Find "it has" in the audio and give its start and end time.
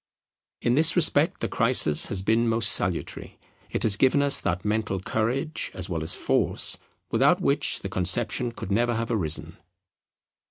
3.69-3.97